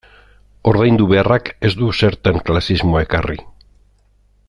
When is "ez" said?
1.69-1.71